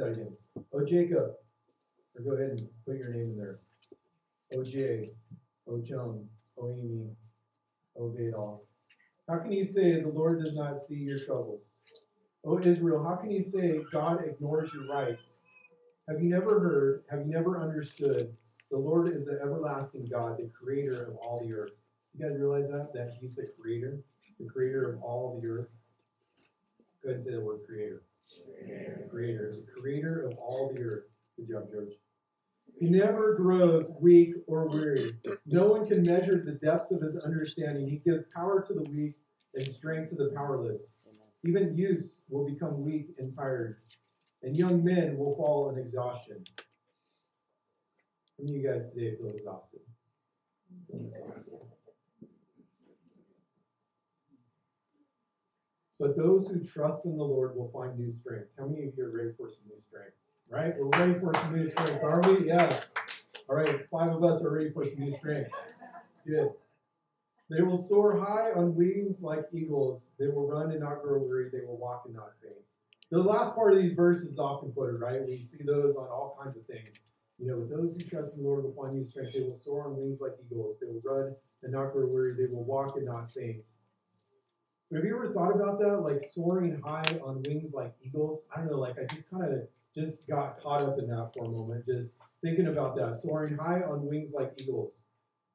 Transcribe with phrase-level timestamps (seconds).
[0.00, 1.32] Oh, Jacob.
[2.14, 3.58] Or go ahead and put your name in there.
[4.54, 5.10] Oh, Jay.
[5.68, 6.28] Oh, Joan.
[6.58, 7.10] Oh, Amy.
[7.98, 8.60] Oh.
[9.28, 11.70] How can you say the Lord does not see your troubles?
[12.44, 15.30] Oh, Israel, how can you say God ignores your rights?
[16.08, 17.04] Have you never heard?
[17.10, 18.34] Have you never understood?
[18.70, 21.72] The Lord is the everlasting God, the creator of all the earth.
[22.14, 22.92] You guys realize that?
[22.92, 24.00] That He's the creator,
[24.40, 25.68] the creator of all the earth.
[27.02, 28.02] Go ahead and say the word creator.
[28.30, 29.08] Creator.
[29.10, 31.04] creator, the creator of all the earth.
[31.36, 31.92] Good job, George.
[32.78, 35.16] He never grows weak or weary.
[35.46, 37.88] No one can measure the depths of his understanding.
[37.88, 39.14] He gives power to the weak
[39.54, 40.94] and strength to the powerless.
[41.44, 43.78] Even youths will become weak and tired,
[44.42, 46.42] and young men will fall in exhaustion.
[48.38, 49.80] How many of you guys today feel exhausted?
[50.88, 51.81] Feel exhausted.
[56.02, 58.48] But those who trust in the Lord will find new strength.
[58.58, 60.16] How many of you are ready for some new strength?
[60.50, 60.74] Right?
[60.76, 62.48] We're ready for some new strength, are we?
[62.48, 62.88] Yes.
[63.48, 65.50] All right, five of us are ready for some new strength.
[66.16, 66.50] It's good.
[67.50, 70.10] They will soar high on wings like eagles.
[70.18, 71.50] They will run and not grow weary.
[71.52, 72.56] They will walk and not faint.
[73.12, 75.24] The last part of these verses is often quoted, right?
[75.24, 76.96] We see those on all kinds of things.
[77.38, 79.34] You know, those who trust in the Lord will find new strength.
[79.34, 80.78] They will soar on wings like eagles.
[80.80, 82.34] They will run and not grow weary.
[82.34, 83.68] They will walk and not faint.
[84.94, 86.00] Have you ever thought about that?
[86.00, 88.42] Like soaring high on wings like eagles?
[88.54, 89.60] I don't know, like I just kind of
[89.94, 93.18] just got caught up in that for a moment, just thinking about that.
[93.18, 95.04] Soaring high on wings like eagles.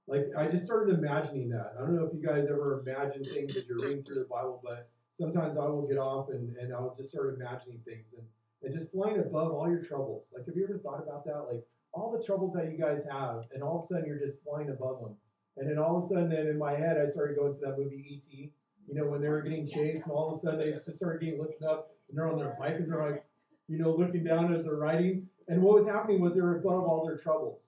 [0.07, 1.73] Like I just started imagining that.
[1.77, 4.59] I don't know if you guys ever imagine things as you're reading through the Bible,
[4.63, 8.25] but sometimes I will get off and, and I'll just start imagining things and,
[8.63, 10.29] and just flying above all your troubles.
[10.33, 11.45] Like have you ever thought about that?
[11.47, 11.63] Like
[11.93, 14.69] all the troubles that you guys have, and all of a sudden you're just flying
[14.69, 15.15] above them.
[15.57, 17.79] And then all of a sudden, then in my head, I started going to that
[17.79, 18.51] movie E.T
[18.87, 21.21] you know, when they were getting chased, and all of a sudden they just started
[21.21, 23.25] getting lifted up, and they're on their bike, and they're like,
[23.67, 25.27] you know, looking down as they're riding.
[25.49, 27.59] And what was happening was they were above all their troubles.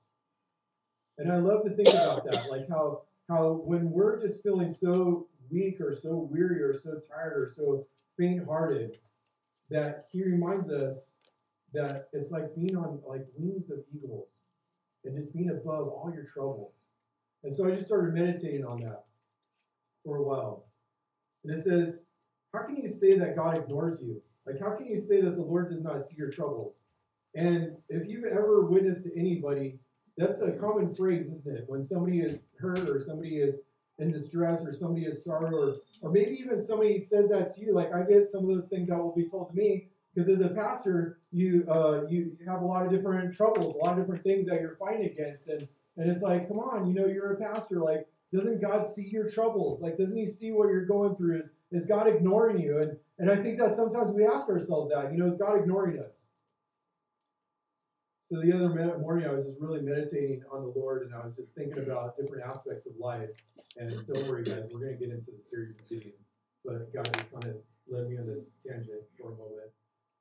[1.17, 5.27] And I love to think about that, like how how when we're just feeling so
[5.52, 7.86] weak or so weary or so tired or so
[8.17, 8.98] faint-hearted,
[9.70, 11.11] that he reminds us
[11.73, 14.30] that it's like being on like wings of eagles
[15.05, 16.89] and just being above all your troubles.
[17.44, 19.04] And so I just started meditating on that
[20.04, 20.65] for a while.
[21.44, 22.04] And it says,
[22.54, 24.22] How can you say that God ignores you?
[24.45, 26.77] Like, how can you say that the Lord does not see your troubles?
[27.36, 29.80] And if you've ever witnessed anybody,
[30.17, 31.64] that's a common phrase, isn't it?
[31.67, 33.55] When somebody is hurt or somebody is
[34.00, 37.73] in distress or somebody is sorrow or, or maybe even somebody says that to you.
[37.73, 40.42] Like I get some of those things that will be told to me because as
[40.42, 44.23] a pastor, you uh, you have a lot of different troubles, a lot of different
[44.23, 45.67] things that you're fighting against, and
[45.98, 47.80] and it's like, come on, you know, you're a pastor.
[47.80, 49.82] Like doesn't God see your troubles?
[49.82, 51.42] Like, doesn't He see what you're going through?
[51.42, 52.80] Is, is God ignoring you?
[52.80, 56.00] And, and I think that sometimes we ask ourselves that, you know, is God ignoring
[56.00, 56.28] us?
[58.30, 58.70] So the other
[59.00, 62.16] morning, I was just really meditating on the Lord, and I was just thinking about
[62.16, 63.30] different aspects of life.
[63.78, 66.14] And don't worry, guys, we're going to get into the series of.
[66.64, 67.56] But God just kind of
[67.89, 69.72] led me on this tangent for a moment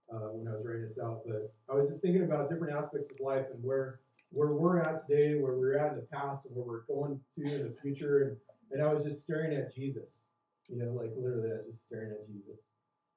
[0.08, 1.20] uh, when I was writing this out.
[1.26, 5.06] But I was just thinking about different aspects of life and where where we're at
[5.06, 8.22] today, where we're at in the past, and where we're going to in the future.
[8.22, 8.36] And,
[8.72, 10.26] and I was just staring at Jesus,
[10.68, 12.60] you know, like literally, I was just staring at Jesus.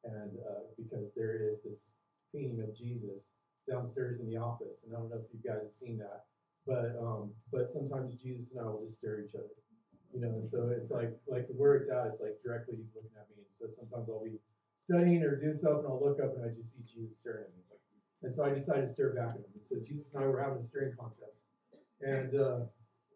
[0.03, 1.91] And uh, because there is this
[2.33, 3.21] painting of Jesus
[3.69, 6.25] downstairs in the office, and I don't know if you guys have seen that,
[6.65, 9.53] but um, but sometimes Jesus and I will just stare at each other,
[10.13, 10.33] you know.
[10.33, 13.45] And so it's like like where it's at, it's like directly he's looking at me,
[13.45, 14.41] and so sometimes I'll be
[14.81, 17.53] studying or doing stuff, and I'll look up and I just see Jesus staring at
[17.53, 17.70] me.
[18.23, 19.53] And so I decided to stare back at him.
[19.55, 21.45] And so Jesus and I were having a staring contest.
[22.01, 22.59] And, uh,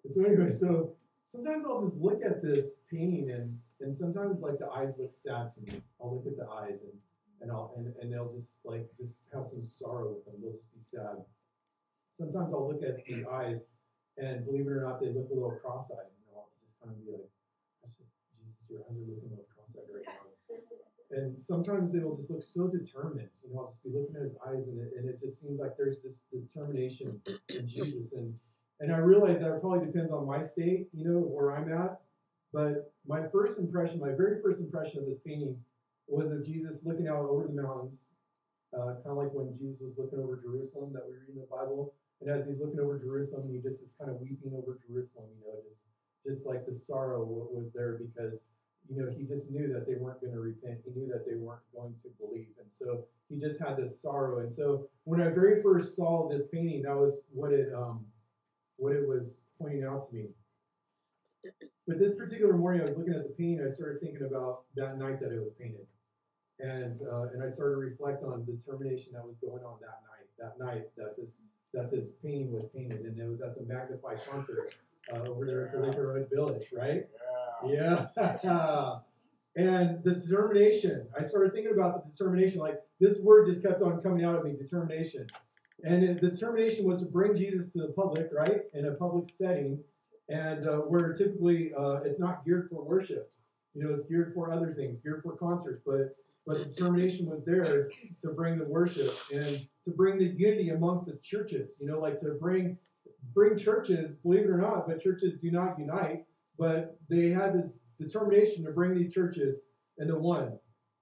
[0.03, 0.95] and so anyway, so
[1.27, 5.51] sometimes I'll just look at this painting and and sometimes like the eyes look sad
[5.51, 5.81] to me.
[5.99, 6.93] I'll look at the eyes and
[7.41, 10.35] and I'll and, and they'll just like just have some sorrow with them.
[10.41, 11.25] They'll just be sad.
[12.17, 13.65] Sometimes I'll look at these eyes
[14.17, 16.07] and believe it or not, they look a little cross-eyed.
[16.07, 17.27] And I'll just kind of be like,
[17.83, 19.54] Jesus, your eyes are looking a little.
[21.15, 23.29] And sometimes it'll just look so determined.
[23.41, 25.59] You know, I'll just be looking at his eyes, and it, and it just seems
[25.59, 28.11] like there's this determination in Jesus.
[28.11, 28.35] And
[28.81, 32.01] and I realize that it probably depends on my state, you know, where I'm at.
[32.51, 35.55] But my first impression, my very first impression of this painting
[36.07, 38.07] was of Jesus looking out over the mountains,
[38.75, 41.47] uh, kind of like when Jesus was looking over Jerusalem that we read in the
[41.49, 41.93] Bible.
[42.19, 45.47] And as he's looking over Jerusalem, he just is kind of weeping over Jerusalem, you
[45.47, 45.79] know, just
[46.25, 48.39] just like the sorrow was there because
[48.89, 50.79] you know, he just knew that they weren't going to repent.
[50.85, 52.49] He knew that they weren't going to believe.
[52.61, 54.39] And so he just had this sorrow.
[54.39, 58.05] And so when I very first saw this painting, that was what it um,
[58.77, 60.25] what it was pointing out to me.
[61.87, 63.65] But this particular morning, I was looking at the painting.
[63.65, 65.85] I started thinking about that night that it was painted.
[66.59, 69.99] and uh, and I started to reflect on the determination that was going on that
[70.09, 70.27] night.
[70.39, 71.33] That night that this
[71.73, 74.75] that this painting was painted, and it was at the Magnify concert
[75.13, 77.05] uh, over there at the Laker Road Village, right?
[77.13, 77.24] Yeah.
[79.55, 81.07] and the determination.
[81.17, 82.59] I started thinking about the determination.
[82.59, 84.53] Like this word just kept on coming out of me.
[84.53, 85.27] Determination.
[85.83, 89.79] And the determination was to bring Jesus to the public, right, in a public setting,
[90.29, 93.31] and uh, where typically uh, it's not geared for worship.
[93.73, 96.15] You know, it's geared for other things, geared for concerts, but
[96.47, 97.89] but the determination was there
[98.21, 101.75] to bring the worship and to bring the unity amongst the churches.
[101.79, 102.77] You know, like to bring
[103.33, 106.25] bring churches, believe it or not, but churches do not unite,
[106.57, 109.59] but they had this determination to bring these churches
[109.97, 110.57] into one,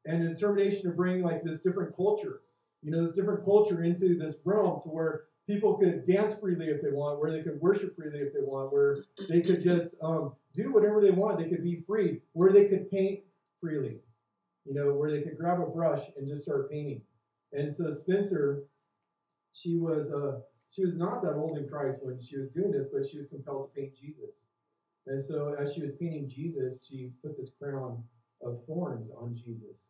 [0.05, 2.41] and a determination to bring like this different culture,
[2.81, 6.81] you know, this different culture into this realm to where people could dance freely if
[6.81, 8.97] they want, where they could worship freely if they want, where
[9.29, 11.38] they could just um, do whatever they want.
[11.38, 13.21] They could be free, where they could paint
[13.59, 13.99] freely
[14.65, 17.01] you know, where they could grab a brush and just start painting.
[17.51, 18.63] And so Spencer,
[19.53, 20.39] she was uh,
[20.71, 23.27] she was not that old in Christ when she was doing this, but she was
[23.27, 24.41] compelled to paint Jesus.
[25.07, 28.03] And so as she was painting Jesus, she put this crown
[28.41, 29.89] of thorns on Jesus.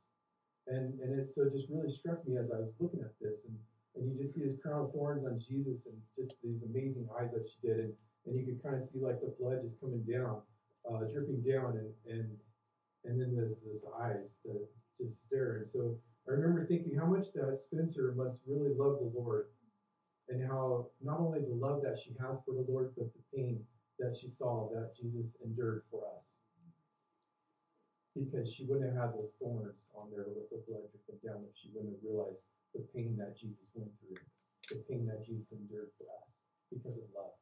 [0.67, 3.57] And and it so just really struck me as I was looking at this and
[3.95, 7.29] and you just see this crown of thorns on Jesus and just these amazing eyes
[7.33, 7.93] that she did and
[8.25, 10.39] and you could kind of see like the blood just coming down,
[10.89, 12.39] uh, dripping down and and
[13.05, 14.65] and then there's this eyes that
[14.99, 15.57] just stare.
[15.57, 19.47] And so I remember thinking how much that Spencer must really love the Lord,
[20.29, 23.59] and how not only the love that she has for the Lord, but the pain
[23.99, 26.35] that she saw that Jesus endured for us.
[28.15, 31.57] Because she wouldn't have had those thorns on there with the blood dripping down if
[31.57, 32.41] she wouldn't have realized
[32.73, 34.21] the pain that Jesus went through,
[34.69, 37.33] the pain that Jesus endured for us because of love.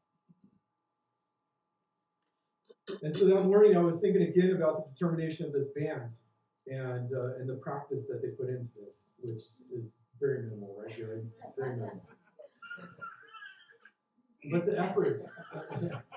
[3.01, 6.12] And so that morning, I was thinking again about the determination of this band
[6.68, 9.44] and uh, and the practice that they put into this, which
[9.74, 11.21] is very minimal, right, Gary?
[11.57, 12.01] Very minimal.
[14.51, 15.30] But the efforts.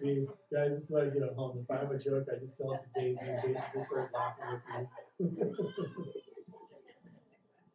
[0.00, 1.58] See, guys, this is what I get at home.
[1.62, 4.12] If I have a joke, I just tell it to Daisy, and Daisy just starts
[4.14, 4.60] laughing
[5.18, 5.50] with me.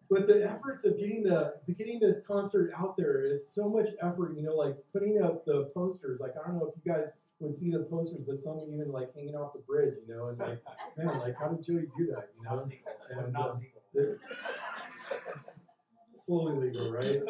[0.10, 4.36] but the efforts of getting the getting this concert out there is so much effort.
[4.38, 6.20] You know, like putting up the posters.
[6.22, 7.10] Like I don't know if you guys
[7.40, 10.38] would see the posters, but some even like hanging off the bridge, you know, and
[10.38, 10.62] like,
[10.98, 12.70] man, like how did Joey do that, you know?
[13.12, 13.56] And, uh,
[16.28, 17.22] totally legal, right?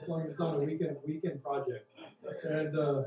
[0.00, 1.86] As long as it's on a weekend weekend project.
[2.44, 3.02] And uh,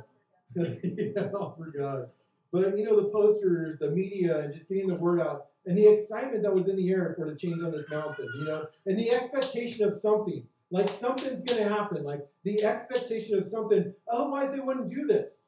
[0.83, 2.09] yeah, oh, for God.
[2.51, 5.87] But you know, the posters, the media, and just getting the word out, and the
[5.87, 8.97] excitement that was in the air for the change on this mountain, you know, and
[8.97, 13.93] the expectation of something, like something's gonna happen, like the expectation of something.
[14.11, 15.43] Otherwise, they wouldn't do this.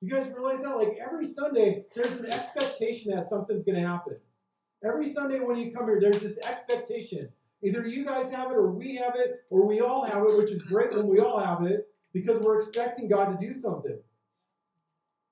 [0.00, 0.76] You guys realize that?
[0.76, 4.16] Like every Sunday, there's an expectation that something's going to happen.
[4.84, 7.28] Every Sunday when you come here, there's this expectation.
[7.64, 10.52] Either you guys have it, or we have it, or we all have it, which
[10.52, 13.98] is great when we all have it, because we're expecting God to do something.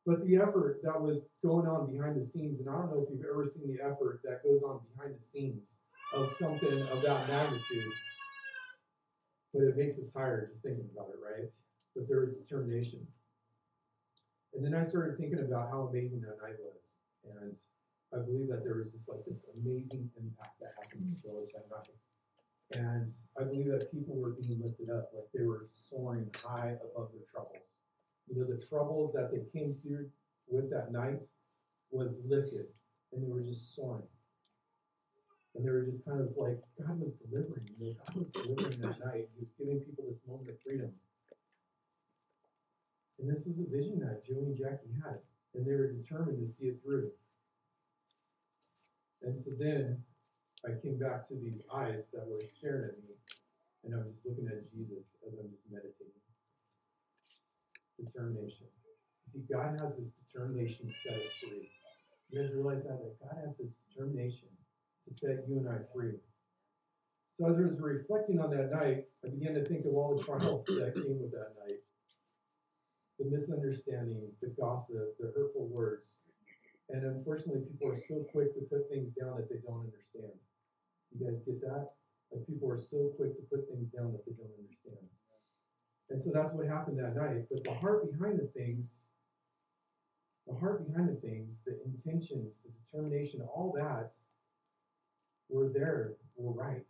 [0.06, 3.10] But the effort that was going on behind the scenes, and I don't know if
[3.10, 5.80] you've ever seen the effort that goes on behind the scenes
[6.14, 7.92] of something of that magnitude,
[9.52, 11.50] but it makes us tired just thinking about it, right?
[11.96, 13.04] But there is determination.
[14.54, 16.88] And then I started thinking about how amazing that night was.
[17.26, 17.56] And
[18.14, 21.98] I believe that there was just like this amazing impact that happened that night.
[22.78, 23.10] And
[23.40, 27.26] I believe that people were being lifted up, like they were soaring high above their
[27.30, 27.75] troubles.
[28.28, 30.10] You know, the troubles that they came through
[30.48, 31.24] with that night
[31.90, 32.66] was lifted,
[33.12, 34.08] and they were just soaring.
[35.54, 37.66] And they were just kind of like, God was delivering.
[37.78, 39.28] You know, God was delivering that night.
[39.34, 40.92] He was giving people this moment of freedom.
[43.18, 45.20] And this was a vision that Joey and Jackie had,
[45.54, 47.10] and they were determined to see it through.
[49.22, 50.02] And so then
[50.66, 53.16] I came back to these eyes that were staring at me,
[53.84, 56.20] and I was just looking at Jesus as I'm just meditating.
[57.98, 58.66] Determination.
[59.24, 61.68] You see, God has this determination to set us free.
[62.30, 62.98] You guys realize that?
[63.00, 64.48] That God has this determination
[65.08, 66.20] to set you and I free.
[67.32, 70.24] So as I was reflecting on that night, I began to think of all the
[70.24, 71.80] trials that came with that night
[73.18, 76.16] the misunderstanding, the gossip, the hurtful words.
[76.88, 80.36] And unfortunately, people are so quick to put things down that they don't understand.
[81.10, 81.96] You guys get that?
[82.30, 85.08] Like people are so quick to put things down that they don't understand.
[86.10, 87.46] And so that's what happened that night.
[87.50, 88.98] But the heart behind the things,
[90.46, 94.12] the heart behind the things, the intentions, the determination, all that
[95.48, 96.86] were there, were right.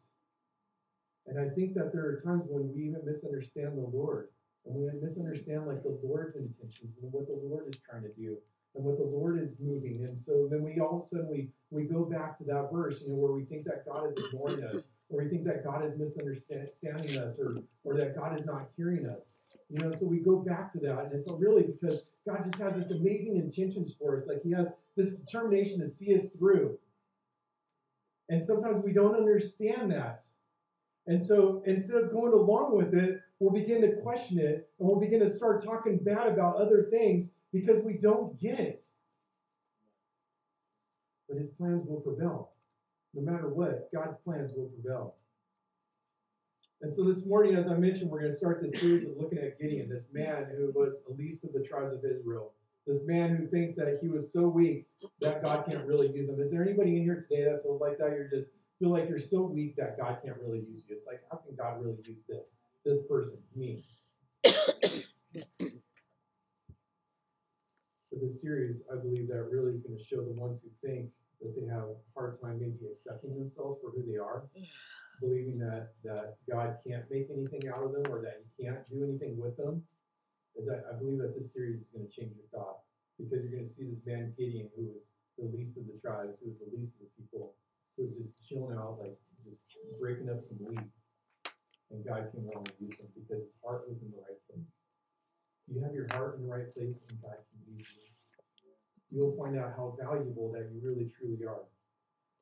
[1.26, 4.28] And I think that there are times when we even misunderstand the Lord
[4.66, 8.36] and we misunderstand like the Lord's intentions and what the Lord is trying to do.
[8.74, 10.04] and what the Lord is moving.
[10.04, 13.00] And so then we all of a sudden we we go back to that verse,
[13.00, 15.84] you know, where we think that God is ignoring us, or we think that God
[15.84, 19.36] is misunderstanding us, or or that God is not hearing us.
[19.68, 22.74] You know, so we go back to that, and it's really because God just has
[22.74, 24.26] this amazing intentions for us.
[24.26, 26.78] Like He has this determination to see us through.
[28.28, 30.22] And sometimes we don't understand that.
[31.06, 34.98] And so instead of going along with it, we'll begin to question it and we'll
[34.98, 38.82] begin to start talking bad about other things because we don't get it.
[41.28, 42.50] But his plans will prevail.
[43.16, 45.14] No matter what, God's plans will prevail.
[46.82, 49.38] And so this morning, as I mentioned, we're going to start this series of looking
[49.38, 52.52] at Gideon, this man who was the least of the tribes of Israel.
[52.86, 54.86] This man who thinks that he was so weak
[55.22, 56.38] that God can't really use him.
[56.38, 58.10] Is there anybody in here today that feels like that?
[58.10, 60.94] You're just feel like you're so weak that God can't really use you.
[60.94, 62.50] It's like, how can God really use this?
[62.84, 63.82] This person, me.
[64.44, 64.52] For
[68.20, 71.08] this series, I believe that really is going to show the ones who think
[71.40, 74.44] that they have a hard time maybe accepting themselves for who they are,
[75.20, 79.04] believing that that God can't make anything out of them or that He can't do
[79.04, 79.82] anything with them.
[80.56, 82.80] Is that I believe that this series is going to change your thought
[83.18, 86.40] because you're going to see this man Gideon, who was the least of the tribes,
[86.40, 87.52] who was the least of the people,
[87.96, 89.68] who was just chilling out, like just
[90.00, 90.88] breaking up some wheat,
[91.92, 94.80] and God came along and used him because his heart was in the right place.
[95.68, 98.15] You have your heart in the right place, and God can use you.
[99.10, 101.62] You'll find out how valuable that you really truly are.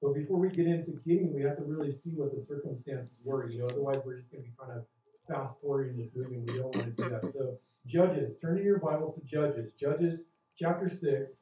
[0.03, 3.49] But before we get into Gideon, we have to really see what the circumstances were.
[3.49, 4.85] You know, otherwise we're just going to be kind of
[5.29, 6.39] fast forwarding this movie.
[6.39, 7.33] We don't want to do that.
[7.33, 9.73] So Judges, turn your Bibles to Judges.
[9.79, 10.25] Judges
[10.59, 11.33] chapter 6,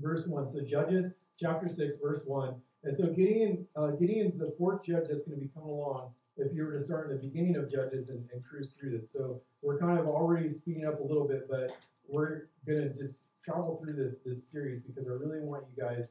[0.00, 0.50] verse 1.
[0.50, 2.54] So Judges chapter 6, verse 1.
[2.84, 6.54] And so Gideon, uh, Gideon's the fourth judge that's going to be coming along if
[6.54, 9.12] you were to start in the beginning of Judges and, and cruise through this.
[9.12, 11.70] So we're kind of already speeding up a little bit, but
[12.08, 16.08] we're going to just travel through this this series because I really want you guys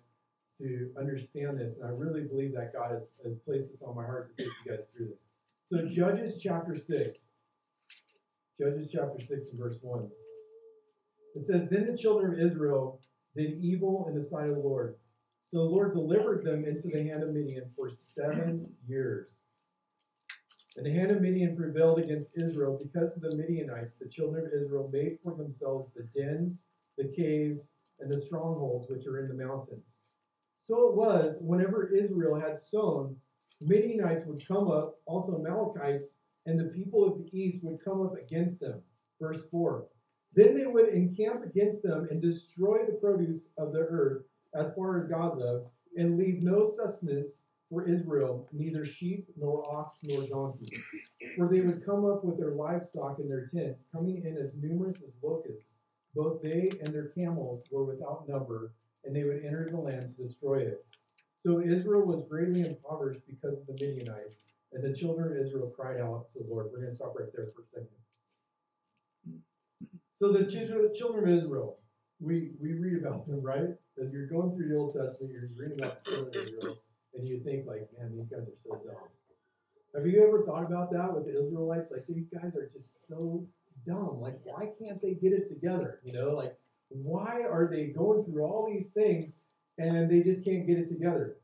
[0.57, 4.03] to understand this, and I really believe that God has, has placed this on my
[4.03, 5.27] heart to take you guys through this.
[5.63, 7.17] So Judges chapter 6.
[8.59, 10.09] Judges chapter 6 and verse 1.
[11.35, 12.99] It says, Then the children of Israel
[13.35, 14.95] did evil in the sight of the Lord.
[15.45, 19.29] So the Lord delivered them into the hand of Midian for seven years.
[20.75, 23.93] And the hand of Midian prevailed against Israel because of the Midianites.
[23.93, 26.63] The children of Israel made for themselves the dens,
[26.97, 30.01] the caves, and the strongholds which are in the mountains.
[30.59, 33.17] So it was, whenever Israel had sown,
[33.61, 38.13] Midianites would come up, also Amalekites, and the people of the east would come up
[38.15, 38.81] against them.
[39.19, 39.85] Verse 4.
[40.33, 44.23] Then they would encamp against them and destroy the produce of the earth
[44.53, 45.63] as far as Gaza,
[45.95, 50.77] and leave no sustenance for Israel, neither sheep, nor ox, nor donkey.
[51.35, 54.97] For they would come up with their livestock in their tents, coming in as numerous
[54.97, 55.75] as locusts.
[56.15, 58.73] Both they and their camels were without number,
[59.03, 60.85] and they would enter the land to destroy it.
[61.37, 64.41] So Israel was greatly impoverished because of the Midianites,
[64.73, 66.67] and the children of Israel cried out to the Lord.
[66.71, 67.97] We're going to stop right there for a second.
[70.17, 70.45] So the
[70.95, 71.77] children of Israel,
[72.19, 73.69] we, we read about them, right?
[74.01, 76.77] As you're going through the Old Testament, you're reading about the children of Israel,
[77.13, 78.95] and you think like, man, these guys are so dumb.
[79.95, 81.91] Have you ever thought about that with the Israelites?
[81.91, 83.45] Like these guys are just so
[83.87, 84.19] dumb.
[84.19, 85.99] Like, why can't they get it together?
[86.03, 86.55] You know, like
[86.89, 89.39] why are they going through all these things
[89.77, 91.37] and they just can't get it together?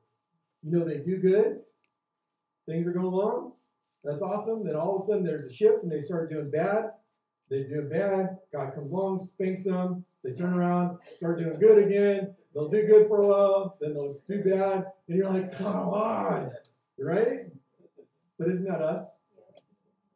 [0.63, 1.59] You know, they do good,
[2.65, 3.53] things are going along,
[4.03, 4.65] that's awesome.
[4.65, 6.91] Then all of a sudden there's a shift and they start doing bad.
[7.49, 12.33] They do bad, God comes along, spanks them, they turn around, start doing good again.
[12.53, 16.51] They'll do good for a while, then they'll do bad, and you're like, come on,
[16.97, 17.47] right?
[18.39, 19.17] But isn't that us?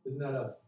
[0.06, 0.67] Isn't that us?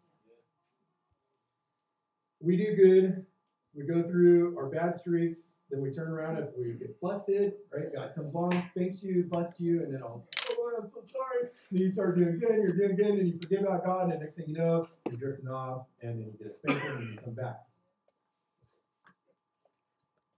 [2.42, 3.26] We do good,
[3.74, 7.94] we go through our bad streaks, then we turn around if we get busted, right?
[7.94, 11.50] God comes along, spanks you, busts you, and then all oh Lord, I'm so sorry.
[11.72, 14.18] Then you start doing good, you're doing good, and you forget about God, and the
[14.18, 17.20] next thing you know, you're drifting off, and then you get a spanking, and you
[17.24, 17.60] come back.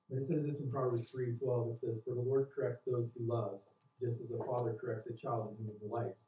[0.09, 1.69] It says this in Proverbs 3 12.
[1.69, 5.13] It says, For the Lord corrects those he loves, just as a father corrects a
[5.13, 6.25] child in whom he delights.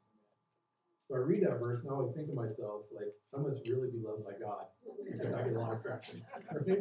[1.08, 3.90] So I read that verse and I always think to myself, like, I must really
[3.90, 4.66] be loved by God
[5.04, 6.22] because I get a lot of correction.
[6.66, 6.78] Right?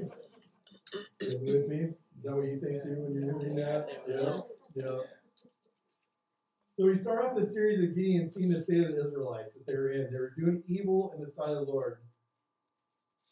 [1.20, 1.89] Is with me?
[2.18, 3.89] Is that what you think too when you're reading that?
[4.08, 4.42] Yeah.
[4.75, 5.00] Yeah.
[6.70, 9.68] So we start off the series of Gideon seeing the state of the Israelites that
[9.68, 10.12] they were in.
[10.12, 11.98] They were doing evil in the sight of the Lord.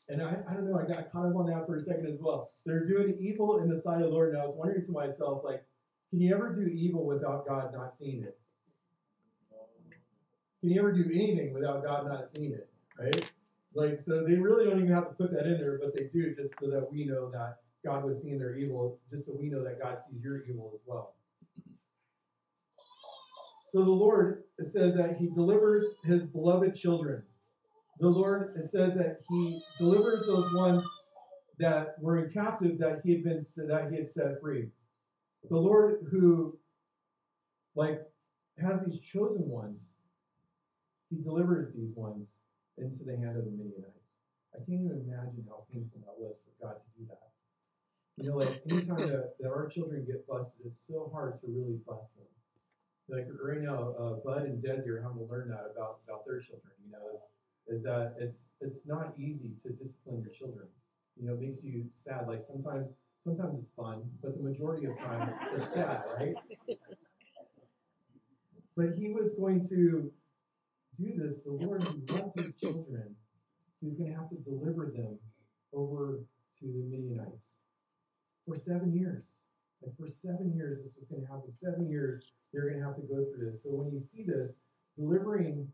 [0.10, 2.20] And I, I don't know, I got caught up on that for a second as
[2.20, 2.52] well.
[2.66, 4.34] They're doing evil in the sight of the Lord.
[4.34, 5.64] And I was wondering to myself, like,
[6.10, 8.38] can you ever do evil without God not seeing it?
[10.62, 12.70] Can you ever do anything without God not seeing it?
[12.98, 13.32] Right?
[13.74, 16.36] Like, so they really don't even have to put that in there, but they do
[16.36, 19.64] just so that we know that God was seeing their evil, just so we know
[19.64, 21.16] that God sees your evil as well.
[23.70, 27.24] So the Lord, it says that He delivers His beloved children.
[28.00, 30.84] The Lord, it says that He delivers those ones
[31.58, 34.68] that were in captive that He had been that He had set free.
[35.50, 36.60] The Lord who,
[37.76, 38.02] like,
[38.62, 39.88] has these chosen ones,
[41.12, 42.36] He delivers these ones
[42.78, 44.24] into the hand of the Midianites.
[44.56, 47.28] I can't even imagine how painful that was for God to do that.
[48.18, 51.80] You know, like anytime that, that our children get busted, it's so hard to really
[51.86, 52.28] bust them.
[53.10, 56.40] Like right now, uh, Bud and Desi are having to learn that about, about their
[56.40, 56.72] children.
[56.86, 57.20] You know, is,
[57.68, 60.68] is that it's it's not easy to discipline your children.
[61.20, 62.28] You know, it makes you sad.
[62.28, 62.90] Like sometimes
[63.22, 66.36] sometimes it's fun, but the majority of time it's sad, right?
[68.78, 70.12] But he was going to
[71.02, 71.42] do this.
[71.42, 73.16] The Lord who loved his children,
[73.80, 75.18] he was going to have to deliver them
[75.74, 76.20] over
[76.60, 77.54] to the Midianites
[78.48, 79.38] for seven years.
[79.82, 81.52] Like for seven years, this was going to happen.
[81.52, 83.64] Seven years, they're going to have to go through this.
[83.64, 84.54] So when you see this,
[84.98, 85.70] delivering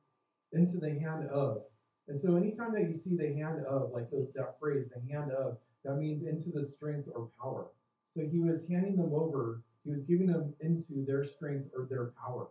[0.54, 1.64] into the hand of,
[2.08, 5.32] and so anytime that you see the hand of, like those, that phrase, the hand
[5.32, 7.68] of, that means into the strength or power.
[8.08, 12.12] So he was handing them over, he was giving them into their strength or their
[12.22, 12.48] power.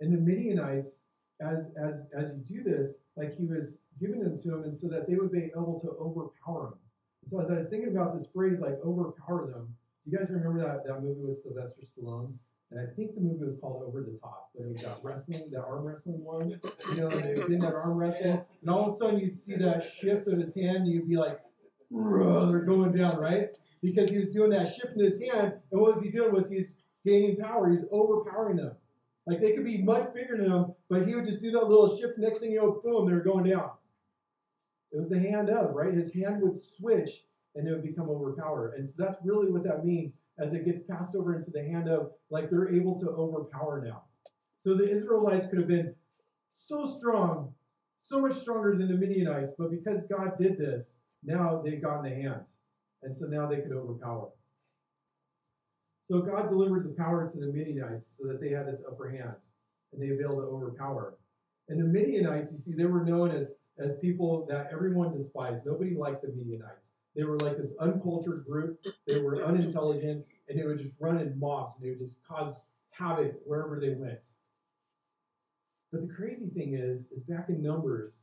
[0.00, 1.00] And the Midianites,
[1.40, 4.88] as as as you do this, like he was giving them to them, and so
[4.88, 6.78] that they would be able to overpower him.
[7.22, 9.74] And so as I was thinking about this phrase, like overpower them,
[10.04, 12.34] you guys remember that, that movie with Sylvester Stallone?
[12.70, 15.50] And I think the movie was called Over the Top, but it was that wrestling,
[15.52, 16.60] that arm wrestling one.
[16.90, 19.84] You know, they did that arm wrestling, and all of a sudden you'd see that
[20.00, 21.38] shift of his hand, and you'd be like,
[21.90, 23.50] they're going down, right?
[23.82, 26.32] Because he was doing that shift in his hand, and what was he doing?
[26.34, 26.74] Was he's
[27.04, 27.70] gaining power?
[27.70, 28.72] He's overpowering them.
[29.26, 31.98] Like they could be much bigger than him, but he would just do that little
[31.98, 32.18] shift.
[32.18, 33.70] Next thing you know, boom, they're going down.
[34.92, 35.92] It was the hand of, right?
[35.92, 38.74] His hand would switch and it would become overpowered.
[38.76, 41.88] And so that's really what that means as it gets passed over into the hand
[41.88, 44.02] of, like they're able to overpower now.
[44.58, 45.94] So the Israelites could have been
[46.50, 47.54] so strong,
[47.98, 52.14] so much stronger than the Midianites, but because God did this, now they've gotten the
[52.14, 52.42] hand.
[53.02, 54.28] And so now they could overpower.
[56.08, 59.34] So God delivered the power to the Midianites so that they had this upper hand
[59.92, 61.14] and they able to overpower.
[61.68, 65.66] And the Midianites, you see, they were known as, as people that everyone despised.
[65.66, 66.90] Nobody liked the Midianites.
[67.16, 68.78] They were like this uncultured group.
[69.06, 72.66] They were unintelligent, and they would just run in mobs, and they would just cause
[72.90, 74.24] havoc wherever they went.
[75.90, 78.22] But the crazy thing is, is back in Numbers,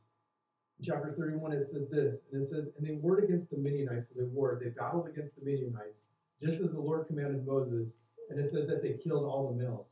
[0.82, 4.14] chapter 31, it says this, and it says, and they warred against the Midianites, so
[4.16, 6.02] they warred, they battled against the Midianites,
[6.44, 7.94] just as the Lord commanded Moses,
[8.28, 9.88] and it says that they killed all the males.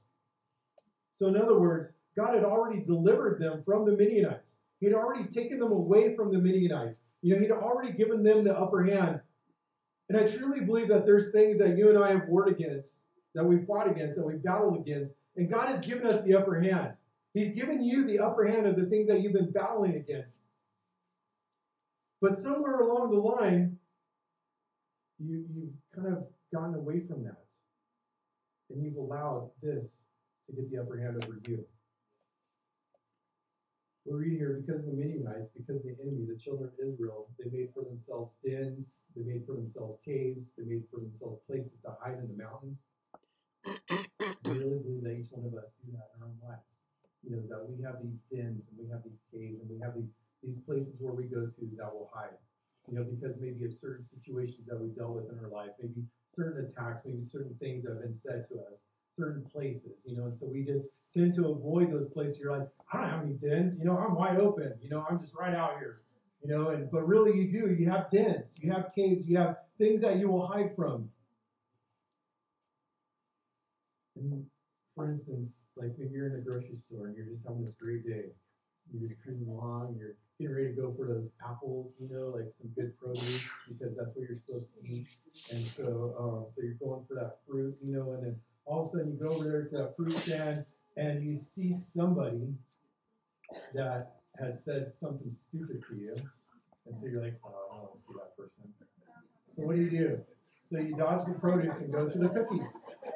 [1.15, 4.57] So, in other words, God had already delivered them from the Midianites.
[4.81, 7.01] He had already taken them away from the Midianites.
[7.23, 9.21] You know, He'd already given them the upper hand.
[10.09, 12.99] And I truly believe that there's things that you and I have warred against,
[13.35, 16.61] that we've fought against, that we've battled against, and God has given us the upper
[16.61, 16.95] hand.
[17.33, 20.43] He's given you the upper hand of the things that you've been battling against.
[22.21, 23.79] But somewhere along the line,
[25.19, 27.41] you, you've kind of gotten away from that.
[28.71, 29.99] And you've allowed this
[30.47, 31.65] to get the upper hand over you.
[34.05, 37.31] We're reading here because of the Midianites, because of the enemy, the children of Israel,
[37.39, 41.79] they made for themselves dens, they made for themselves caves, they made for themselves places
[41.87, 42.83] to hide in the mountains.
[44.43, 46.67] I really believe that each one of us do that in our own lives.
[47.23, 49.95] You know, that we have these dens and we have these caves and we have
[49.95, 52.35] these these places where we go to that will hide.
[52.91, 56.03] You know, because maybe of certain situations that we dealt with in our life, maybe
[56.35, 60.25] certain attacks, maybe certain things that have been said to us, certain places, you know,
[60.25, 62.39] and so we just tend to avoid those places.
[62.39, 65.21] You're like, I don't have any dens, you know, I'm wide open, you know, I'm
[65.21, 66.01] just right out here,
[66.43, 69.57] you know, and but really you do, you have dens, you have caves, you have
[69.79, 71.09] things that you will hide from.
[74.17, 74.47] And
[74.95, 78.07] for instance, like maybe you're in the grocery store and you're just having this great
[78.07, 78.27] day.
[78.93, 82.51] You're just cruising along, you're getting ready to go for those apples, you know, like
[82.51, 85.07] some good produce because that's what you're supposed to eat.
[85.53, 88.87] And so, um, so you're going for that fruit, you know, and then all of
[88.87, 90.65] a sudden you go over there to that fruit stand
[90.97, 92.55] and you see somebody
[93.73, 96.17] that has said something stupid to you,
[96.87, 98.65] and so you're like, oh, I don't want to see that person.
[99.51, 100.21] So what do you do?
[100.71, 102.71] So you dodge the produce and go to the cookies,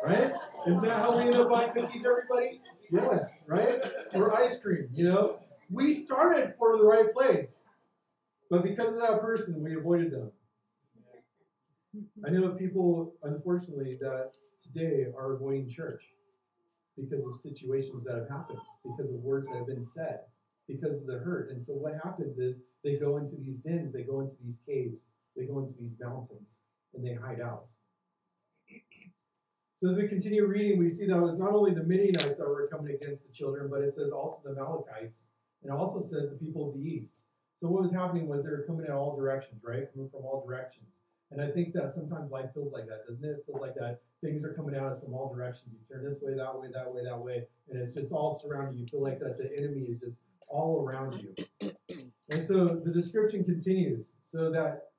[0.04, 0.32] right?
[0.68, 2.60] Isn't that how we end up buying cookies, everybody?
[2.90, 3.80] Yes, right?
[4.12, 5.40] Or ice cream, you know?
[5.70, 7.62] We started for the right place,
[8.50, 10.30] but because of that person, we avoided them.
[12.24, 16.04] I know people, unfortunately, that today are avoiding church
[16.96, 20.20] because of situations that have happened, because of words that have been said,
[20.68, 21.50] because of the hurt.
[21.50, 25.08] And so what happens is they go into these dens, they go into these caves,
[25.36, 26.58] they go into these mountains,
[26.94, 27.66] and they hide out.
[29.78, 32.48] So as we continue reading, we see that it was not only the Midianites that
[32.48, 35.26] were coming against the children, but it says also the Amalekites,
[35.66, 37.18] and it also says the people of the east.
[37.56, 39.92] So what was happening was they were coming in all directions, right?
[39.92, 41.00] Coming from all directions.
[41.32, 43.38] And I think that sometimes life feels like that, doesn't it?
[43.38, 45.74] It feels like that things are coming at us from all directions.
[45.74, 48.76] You turn this way, that way, that way, that way, and it's just all surrounding
[48.76, 48.82] you.
[48.82, 51.74] You feel like that the enemy is just all around you.
[52.30, 54.90] And so the description continues, so that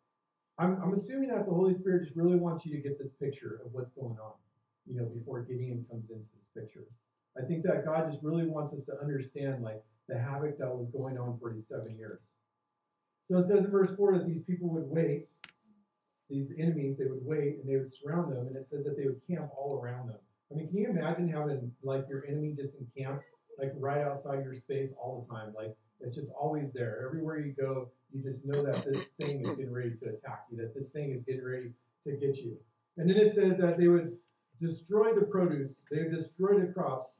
[0.60, 3.62] I'm, I'm assuming that the Holy Spirit just really wants you to get this picture
[3.64, 4.34] of what's going on,
[4.86, 6.88] you know, before Gideon comes into this picture.
[7.38, 10.90] I think that God just really wants us to understand like the havoc that was
[10.90, 12.20] going on for these seven years.
[13.26, 15.26] So it says in verse 4 that these people would wait,
[16.30, 19.06] these enemies, they would wait and they would surround them, and it says that they
[19.06, 20.20] would camp all around them.
[20.52, 23.26] I mean, can you imagine having like your enemy just encamped
[23.60, 25.54] like right outside your space all the time?
[25.56, 27.04] Like it's just always there.
[27.06, 30.58] Everywhere you go, you just know that this thing is getting ready to attack you,
[30.58, 31.72] that this thing is getting ready
[32.06, 32.56] to get you.
[32.98, 34.18] And then it says that they would
[34.60, 37.16] destroy the produce, they would destroy the crops.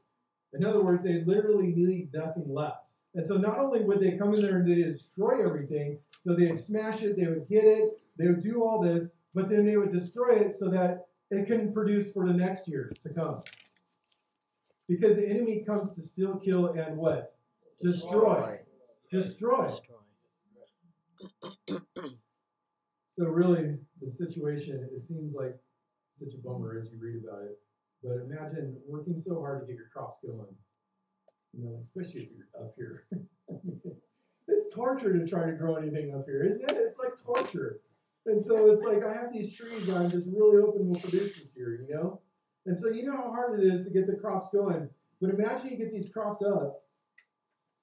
[0.58, 2.92] In other words, they literally need nothing left.
[3.14, 6.58] And so not only would they come in there and they destroy everything, so they'd
[6.58, 9.92] smash it, they would get it, they would do all this, but then they would
[9.92, 13.42] destroy it so that it couldn't produce for the next years to come.
[14.88, 17.36] Because the enemy comes to steal, kill, and what?
[17.82, 18.60] Destroy.
[19.12, 19.70] Destroy.
[23.10, 25.58] So really, the situation, it seems like
[26.14, 27.60] such a bummer as you read about it.
[28.04, 30.56] But imagine working so hard to get your crops going.
[31.58, 33.06] You know, especially if you're up here.
[34.48, 36.78] it's torture to try to grow anything up here, isn't it?
[36.78, 37.80] It's like torture.
[38.26, 41.40] And so it's like I have these trees that I'm just really hoping will produce
[41.40, 42.22] this year, you know?
[42.66, 44.90] And so you know how hard it is to get the crops going.
[45.22, 46.84] But imagine you get these crops up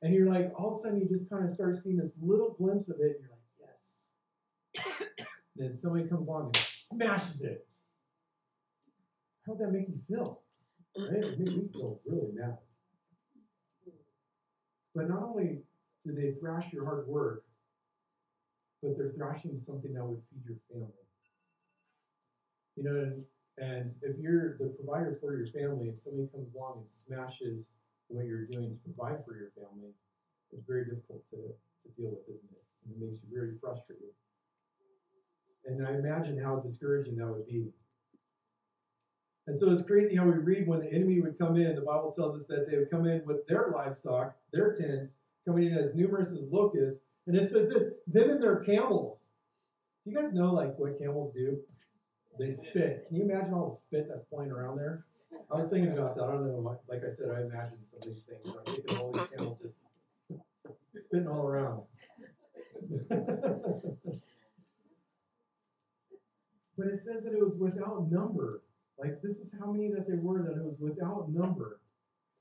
[0.05, 2.55] and you're like, all of a sudden you just kind of start seeing this little
[2.59, 4.85] glimpse of it, and you're like, yes.
[5.17, 6.57] and then somebody comes along and
[6.93, 7.67] smashes it.
[9.47, 10.41] How'd that make you feel?
[10.99, 11.25] Right?
[11.25, 12.59] It made me feel really mad.
[14.95, 15.59] But not only
[16.07, 17.45] do they thrash your hard work,
[18.83, 20.93] but they're thrashing something that would feed your family.
[22.77, 23.25] You know, and,
[23.59, 27.73] and if you're the provider for your family and somebody comes along and smashes
[28.09, 29.91] what you're doing to provide for your family,
[30.53, 32.65] it's very difficult to, to deal with, isn't it?
[32.85, 34.15] And it makes you very frustrated.
[35.67, 37.73] And I imagine how discouraging that would be.
[39.47, 41.75] And so it's crazy how we read when the enemy would come in.
[41.75, 45.15] The Bible tells us that they would come in with their livestock, their tents,
[45.47, 47.03] coming in as numerous as locusts.
[47.27, 49.25] And it says this them and their camels.
[50.05, 51.59] You guys know like what camels do?
[52.39, 53.07] They spit.
[53.09, 55.05] Can you imagine all the spit that's flying around there?
[55.51, 56.25] I was thinking about that.
[56.25, 56.79] I don't know.
[56.89, 58.47] Like I said, I imagine some of these things.
[58.47, 59.59] I'm thinking all these camels
[60.95, 61.83] just spitting all around.
[63.09, 63.19] but
[66.87, 68.63] it says that it was without number.
[68.99, 71.81] Like this is how many that there were that it was without number.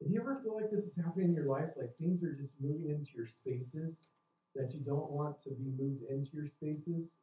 [0.03, 1.69] Do you ever feel like this is happening in your life?
[1.77, 4.09] Like things are just moving into your spaces
[4.55, 7.15] that you don't want to be moved into your spaces?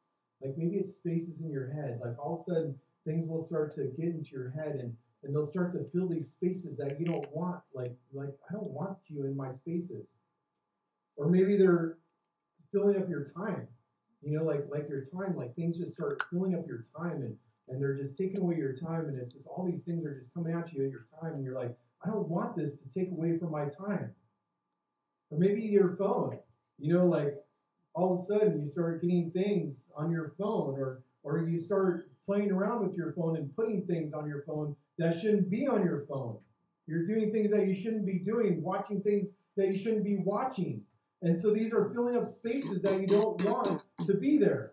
[0.43, 2.01] Like maybe it's spaces in your head.
[2.03, 5.35] Like all of a sudden things will start to get into your head and, and
[5.35, 7.61] they'll start to fill these spaces that you don't want.
[7.75, 10.15] Like like I don't want you in my spaces.
[11.17, 11.99] Or maybe they're
[12.73, 13.69] filling up your time.
[14.23, 17.37] You know, like like your time, like things just start filling up your time and
[17.71, 20.35] and they're just taking away your time and it's just all these things are just
[20.35, 23.11] coming at you at your time and you're like, I don't want this to take
[23.11, 24.13] away from my time.
[25.31, 26.39] Or maybe your phone,
[26.79, 27.35] you know, like
[27.95, 32.09] all of a sudden you start getting things on your phone or or you start
[32.25, 35.85] playing around with your phone and putting things on your phone that shouldn't be on
[35.85, 36.39] your phone.
[36.87, 40.83] You're doing things that you shouldn't be doing, watching things that you shouldn't be watching.
[41.23, 44.73] And so these are filling up spaces that you don't want to be there.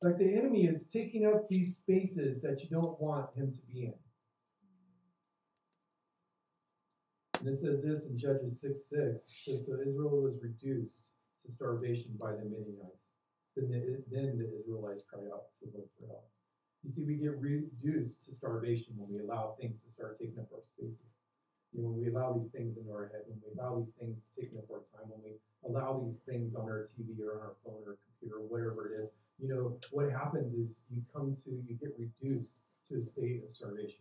[0.00, 3.86] Like the enemy is taking up these spaces that you don't want him to be
[3.86, 3.94] in.
[7.40, 8.94] And it says this in Judges 6 6.
[8.94, 11.12] It says, So Israel was reduced
[11.44, 13.06] to starvation by the Midianites.
[13.56, 16.30] Then the, then the Israelites cried out to the Lord for help.
[16.84, 20.46] You see, we get reduced to starvation when we allow things to start taking up
[20.54, 21.10] our spaces.
[21.72, 24.26] You know, when we allow these things into our head, when we allow these things
[24.34, 27.56] taking up our time, when we allow these things on our TV or on our
[27.66, 31.50] phone or computer or whatever it is, you know, what happens is you come to,
[31.50, 32.54] you get reduced
[32.88, 34.00] to a state of starvation.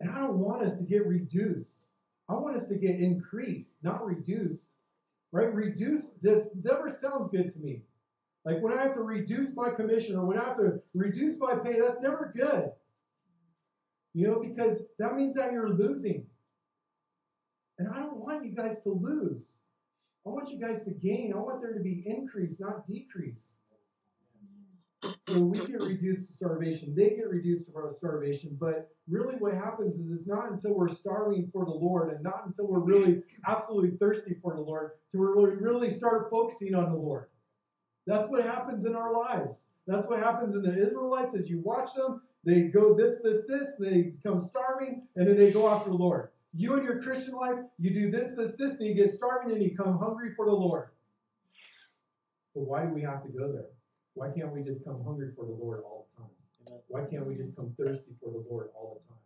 [0.00, 1.86] And I don't want us to get reduced.
[2.28, 4.74] I want us to get increased, not reduced.
[5.32, 5.52] Right?
[5.52, 7.82] Reduced, this never sounds good to me.
[8.44, 11.56] Like when I have to reduce my commission or when I have to reduce my
[11.56, 12.70] pay, that's never good.
[14.12, 16.26] You know, because that means that you're losing.
[17.78, 19.54] And I don't want you guys to lose.
[20.24, 21.32] I want you guys to gain.
[21.34, 23.54] I want there to be increase, not decrease.
[25.26, 26.94] So we get reduced to starvation.
[26.94, 28.56] They get reduced to starvation.
[28.58, 32.42] But really, what happens is it's not until we're starving for the Lord and not
[32.46, 36.98] until we're really absolutely thirsty for the Lord to really, really start focusing on the
[36.98, 37.28] Lord.
[38.06, 39.68] That's what happens in our lives.
[39.86, 42.22] That's what happens in the Israelites as you watch them.
[42.44, 46.28] They go this, this, this, they become starving, and then they go after the Lord.
[46.54, 49.62] You in your Christian life, you do this, this, this, and you get starving and
[49.62, 50.90] you come hungry for the Lord.
[52.54, 53.73] But why do we have to go there?
[54.14, 56.30] Why can't we just come hungry for the Lord all the time?
[56.88, 59.18] Why can't we just come thirsty for the Lord all the time?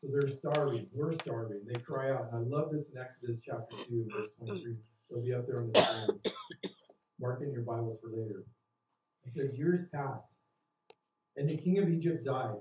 [0.00, 0.86] So they're starving.
[0.92, 1.60] We're starving.
[1.66, 2.30] They cry out.
[2.32, 4.76] And I love this in Exodus chapter 2, verse 23.
[5.10, 6.20] It'll be up there on the screen.
[7.20, 8.44] Mark in your Bibles for later.
[9.26, 10.36] It says, Years passed,
[11.36, 12.54] and the king of Egypt died.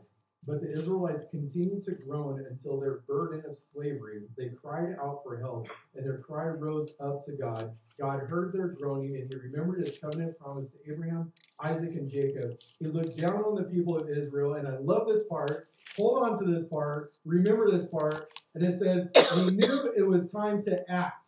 [0.47, 4.21] But the Israelites continued to groan until their burden of slavery.
[4.37, 7.75] They cried out for help, and their cry rose up to God.
[7.99, 12.57] God heard their groaning, and he remembered his covenant promise to Abraham, Isaac, and Jacob.
[12.79, 15.67] He looked down on the people of Israel, and I love this part.
[15.97, 17.11] Hold on to this part.
[17.25, 18.29] Remember this part.
[18.55, 21.27] And it says, He knew it was time to act.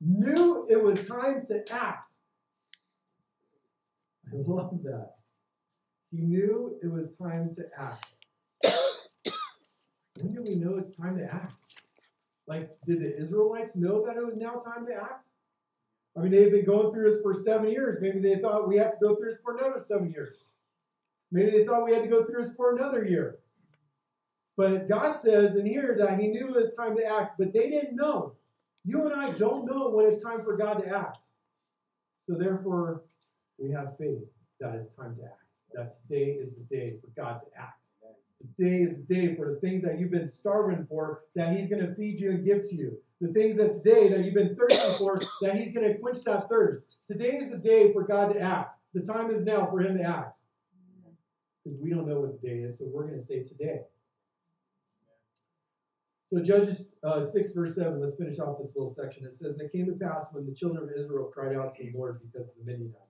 [0.00, 2.10] Knew it was time to act.
[4.32, 5.14] I love that.
[6.10, 8.06] He knew it was time to act.
[10.16, 11.60] when do we know it's time to act?
[12.46, 15.26] Like, did the Israelites know that it was now time to act?
[16.16, 17.98] I mean, they've been going through this for seven years.
[18.00, 20.44] Maybe they thought we have to go through this for another seven years.
[21.30, 23.38] Maybe they thought we had to go through this for another year.
[24.56, 27.68] But God says in here that He knew it was time to act, but they
[27.70, 28.34] didn't know.
[28.84, 31.26] You and I don't know when it's time for God to act.
[32.24, 33.02] So therefore,
[33.58, 34.24] we have faith
[34.58, 35.47] that it's time to act.
[35.74, 37.86] That today is the day for God to act.
[38.56, 41.84] Today is the day for the things that you've been starving for, that He's going
[41.84, 42.98] to feed you and give to you.
[43.20, 46.48] The things that today that you've been thirsting for, that He's going to quench that
[46.48, 46.84] thirst.
[47.06, 48.78] Today is the day for God to act.
[48.94, 50.38] The time is now for Him to act.
[51.64, 53.80] Because we don't know what the day is, so we're going to say today.
[56.28, 59.24] So Judges uh, 6, verse 7, let's finish off this little section.
[59.24, 61.84] It says, And it came to pass when the children of Israel cried out to
[61.84, 63.07] the Lord because of the Midianites,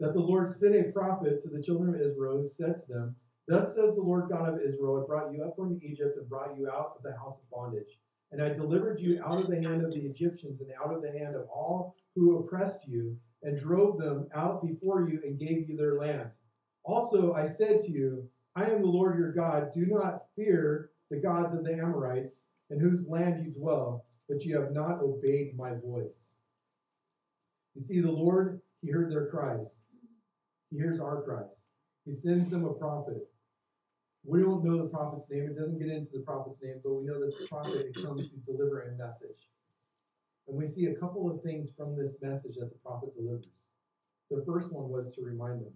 [0.00, 3.16] that the Lord sent a prophet to the children of Israel who said to them,
[3.48, 6.56] Thus says the Lord God of Israel, I brought you up from Egypt and brought
[6.56, 7.98] you out of the house of bondage.
[8.32, 11.16] And I delivered you out of the hand of the Egyptians and out of the
[11.16, 15.76] hand of all who oppressed you, and drove them out before you and gave you
[15.76, 16.30] their land.
[16.82, 19.68] Also I said to you, I am the Lord your God.
[19.74, 24.58] Do not fear the gods of the Amorites, in whose land you dwell, but you
[24.58, 26.32] have not obeyed my voice.
[27.74, 29.78] You see, the Lord, he heard their cries.
[30.70, 31.62] He hears our cries.
[32.04, 33.28] He sends them a prophet
[34.26, 35.46] we don't know the prophet's name.
[35.46, 38.36] It doesn't get into the prophet's name, but we know that the prophet comes to
[38.38, 39.46] deliver a message.
[40.48, 43.70] And we see a couple of things from this message that the prophet delivers.
[44.30, 45.74] The first one was to remind them.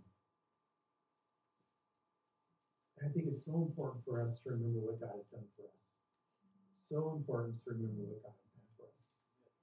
[2.98, 5.70] And I think it's so important for us to remember what God has done for
[5.70, 5.94] us.
[6.74, 9.06] So important to remember what God has done for us.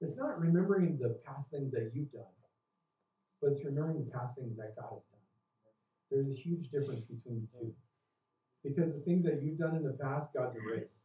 [0.00, 2.36] It's not remembering the past things that you've done,
[3.42, 5.17] but it's remembering the past things that God has done.
[6.10, 7.74] There's a huge difference between the two.
[8.64, 11.04] Because the things that you've done in the past, God's erased.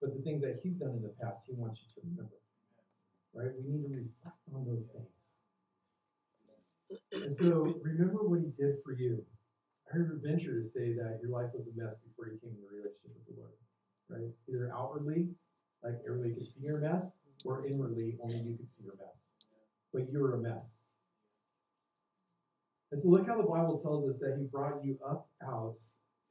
[0.00, 2.38] But the things that He's done in the past, He wants you to remember.
[3.34, 3.52] Right?
[3.58, 5.38] We need to reflect on those things.
[7.12, 9.24] And so remember what He did for you.
[9.90, 12.66] I heard venture to say that your life was a mess before you came into
[12.66, 13.58] a relationship with the Lord.
[14.08, 14.30] Right?
[14.48, 15.34] Either outwardly,
[15.82, 19.30] like everybody could see your mess, or inwardly, only you could see your mess.
[19.92, 20.79] But you were a mess.
[22.92, 25.76] And so look how the Bible tells us that He brought you up out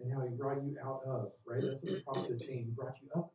[0.02, 1.62] and how he brought you out of, right?
[1.62, 2.66] That's what the prophet is saying.
[2.66, 3.34] He brought you up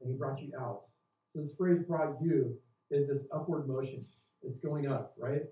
[0.00, 0.86] and he brought you out.
[1.32, 2.56] So this phrase brought you
[2.90, 4.04] is this upward motion.
[4.42, 5.42] It's going up, right?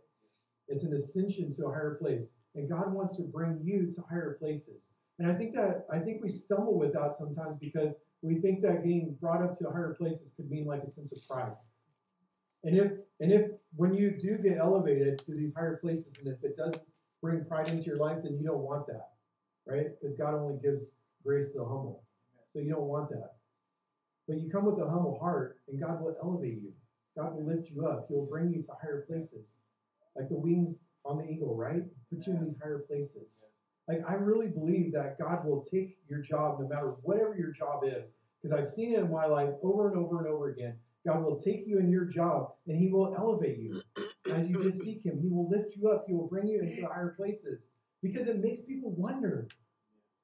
[0.68, 2.28] It's an ascension to a higher place.
[2.54, 4.90] And God wants to bring you to higher places.
[5.18, 8.82] And I think that I think we stumble with that sometimes because we think that
[8.82, 11.52] getting brought up to higher places could mean like a sense of pride.
[12.62, 16.42] And if and if when you do get elevated to these higher places, and if
[16.42, 16.82] it doesn't
[17.24, 19.08] bring pride into your life, then you don't want that
[19.66, 19.86] right?
[20.00, 22.04] Because God only gives grace to the humble.
[22.52, 23.32] So you don't want that.
[24.28, 26.72] But you come with a humble heart, and God will elevate you.
[27.16, 28.06] God will lift you up.
[28.08, 29.46] He'll bring you to higher places.
[30.16, 31.82] Like the wings on the eagle, right?
[32.10, 33.44] Put you in these higher places.
[33.88, 37.82] Like I really believe that God will take your job, no matter whatever your job
[37.84, 38.04] is,
[38.40, 40.76] because I've seen it in my life over and over and over again.
[41.06, 43.82] God will take you in your job and He will elevate you.
[44.34, 46.04] As you just seek Him, He will lift you up.
[46.06, 47.60] He will bring you into the higher places
[48.02, 49.48] because it makes people wonder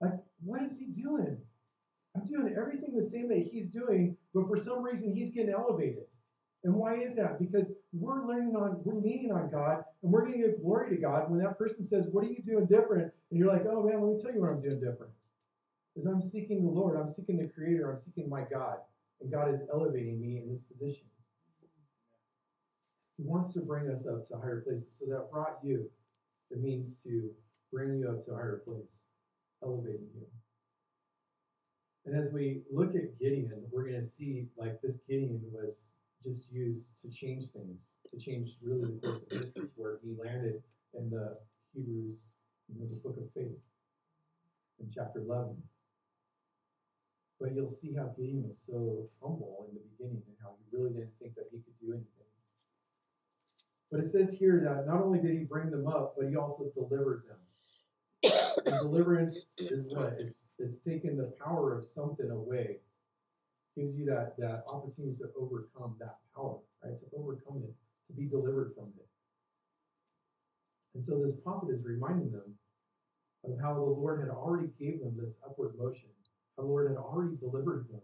[0.01, 1.39] like, what is he doing?
[2.17, 6.05] I'm doing everything the same that he's doing, but for some reason he's getting elevated.
[6.65, 7.39] And why is that?
[7.39, 11.01] Because we're learning on, we're leaning on God, and we're going to give glory to
[11.01, 11.31] God.
[11.31, 14.17] When that person says, "What are you doing different?" and you're like, "Oh man, let
[14.17, 15.13] me tell you what I'm doing different."
[15.97, 18.79] Is I'm seeking the Lord, I'm seeking the Creator, I'm seeking my God,
[19.21, 21.07] and God is elevating me in this position.
[23.21, 24.97] He wants to bring us up to higher places.
[24.99, 25.91] So that brought you.
[26.51, 27.29] It means to
[27.71, 29.03] bring you up to a higher place,
[29.63, 30.27] elevating you.
[32.07, 35.89] And as we look at Gideon, we're going to see like this Gideon was
[36.25, 40.17] just used to change things, to change really the course of history, to where he
[40.19, 40.63] landed
[40.95, 41.37] in the
[41.75, 42.29] Hebrews,
[42.69, 43.61] you know, the book of faith
[44.81, 45.63] in chapter 11.
[47.39, 50.95] But you'll see how Gideon was so humble in the beginning and how he really
[50.95, 52.20] didn't think that he could do anything.
[53.91, 56.71] But it says here that not only did he bring them up, but he also
[56.75, 57.37] delivered them.
[58.67, 60.17] And deliverance is what?
[60.19, 62.81] It's it's taking the power of something away.
[63.77, 67.01] Gives you that that opportunity to overcome that power, right?
[67.01, 67.75] To overcome it,
[68.09, 69.07] to be delivered from it.
[70.95, 72.59] And so this prophet is reminding them
[73.45, 76.11] of how the Lord had already gave them this upward motion.
[76.57, 78.03] How the Lord had already delivered them.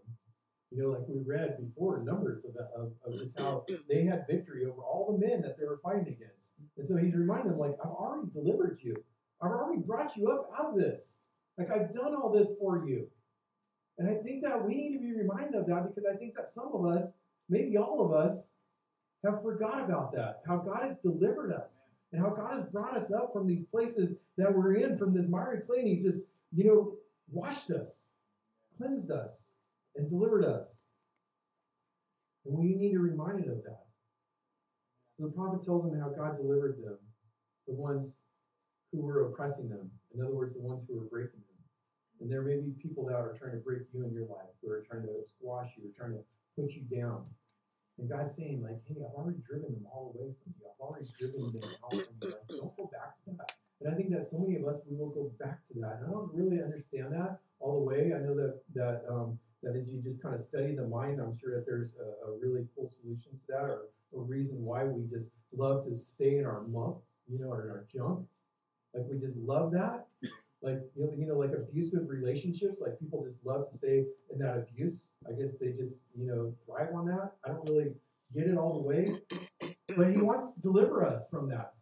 [0.72, 4.64] You know, like we read before, numbers of, of, of just how they had victory
[4.66, 6.50] over all the men that they were fighting against.
[6.76, 8.96] And so he's reminding them, like, I've already delivered you.
[9.40, 11.14] I've already brought you up out of this.
[11.56, 13.06] Like, I've done all this for you.
[13.98, 16.50] And I think that we need to be reminded of that because I think that
[16.50, 17.10] some of us,
[17.48, 18.50] maybe all of us,
[19.24, 20.42] have forgot about that.
[20.46, 24.14] How God has delivered us and how God has brought us up from these places
[24.36, 25.78] that we're in, from this miry clay.
[25.78, 26.24] And He's just,
[26.54, 26.94] you know,
[27.30, 28.02] washed us,
[28.76, 29.44] cleansed us,
[29.96, 30.78] and delivered us.
[32.44, 33.86] And we need to be reminded of that.
[35.18, 36.98] So the prophet tells them how God delivered them,
[37.66, 38.18] the ones
[38.92, 39.90] who were oppressing them.
[40.14, 41.58] In other words, the ones who were breaking them.
[42.20, 44.70] And there may be people that are trying to break you in your life, who
[44.70, 46.22] are trying to squash you, or trying to
[46.56, 47.24] put you down.
[47.98, 50.64] And God's saying, like, hey, I've already driven them all away from you.
[50.68, 52.28] I've already driven them out from you.
[52.28, 53.52] Like, don't go back to that.
[53.80, 56.00] And I think that so many of us, we will go back to that.
[56.00, 58.12] And I don't really understand that all the way.
[58.16, 61.36] I know that that um, that as you just kind of study the mind, I'm
[61.38, 65.04] sure that there's a, a really cool solution to that, or a reason why we
[65.08, 68.26] just love to stay in our muck, you know, or in our junk.
[68.94, 70.06] Like we just love that.
[70.62, 72.80] Like you know, you know, like abusive relationships.
[72.80, 75.10] Like people just love to stay in that abuse.
[75.28, 77.32] I guess they just you know thrive on that.
[77.44, 77.92] I don't really
[78.34, 79.20] get it all the way,
[79.96, 81.74] but he wants to deliver us from that.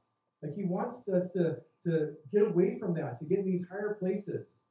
[0.43, 3.97] Like he wants us to to get away from that, to get in these higher
[3.99, 4.63] places.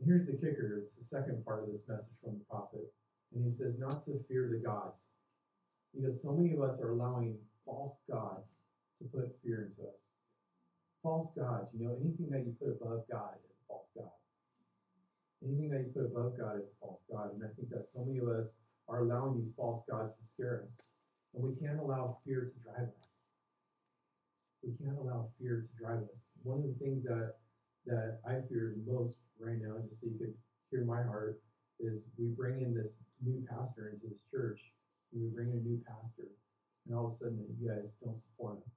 [0.00, 0.80] And here's the kicker.
[0.80, 2.88] It's the second part of this message from the prophet.
[3.34, 5.08] And he says, not to fear the gods.
[5.94, 7.36] Because so many of us are allowing
[7.66, 8.56] false gods
[8.98, 10.00] to put fear into us.
[11.02, 14.16] False gods, you know, anything that you put above God is a false God.
[15.44, 17.34] Anything that you put above God is a false God.
[17.34, 18.54] And I think that so many of us
[18.88, 20.80] are allowing these false gods to scare us.
[21.34, 23.20] And we can't allow fear to drive us.
[24.62, 26.28] We can't allow fear to drive us.
[26.42, 27.34] One of the things that
[27.86, 30.34] that I fear most right now, just so you could
[30.70, 31.40] hear my heart,
[31.80, 34.60] is we bring in this new pastor into this church.
[35.12, 36.30] And we bring in a new pastor,
[36.86, 38.70] and all of a sudden you guys don't support him.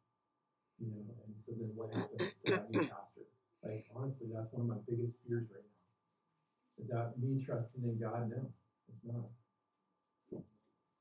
[0.82, 3.30] You know, and so then what happens to that new pastor?
[3.62, 6.82] Like honestly, that's one of my biggest fears right now.
[6.82, 8.34] Is that me trusting in God?
[8.34, 8.50] No,
[8.90, 9.30] it's not.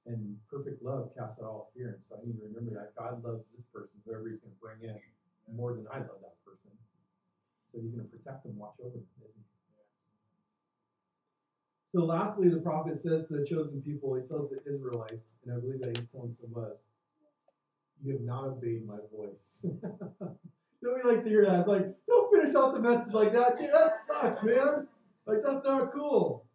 [0.05, 1.97] And perfect love casts out all fear.
[1.97, 4.61] And so I need to remember that God loves this person, whoever he's going to
[4.61, 5.01] bring in,
[5.49, 6.77] more than I love that person.
[7.73, 9.43] So he's going to protect them, watch over them, isn't he?
[11.89, 15.61] So lastly, the prophet says to the chosen people, he tells the Israelites, and I
[15.61, 16.79] believe that he's telling some of us,
[18.03, 19.65] you have not obeyed my voice.
[20.83, 21.61] Nobody likes to hear that.
[21.61, 23.59] It's like, don't finish off the message like that.
[23.59, 24.89] Dude, that sucks, man.
[25.27, 26.47] Like, that's not cool.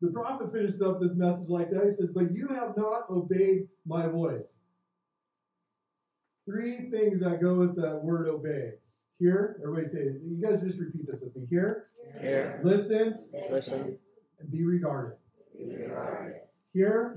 [0.00, 1.84] The prophet finishes up this message like that.
[1.84, 4.54] He says, But you have not obeyed my voice.
[6.44, 8.74] Three things that go with that word obey.
[9.18, 10.22] Hear, everybody say it.
[10.24, 11.44] You guys just repeat this with me.
[11.50, 11.88] Hear,
[12.20, 13.18] Hear, listen,
[13.50, 13.98] listen,
[14.38, 15.16] and be regarded.
[16.72, 17.16] Hear,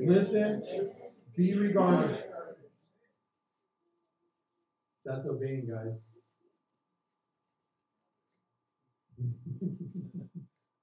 [0.00, 0.64] listen,
[1.36, 2.24] be regarded.
[5.04, 6.02] That's obeying, guys.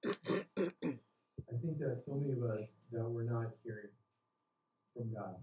[0.02, 3.92] I think that so many of us that we're not hearing
[4.96, 5.36] from God.